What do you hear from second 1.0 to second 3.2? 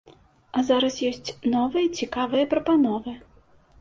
ёсць новыя цікавыя прапановы.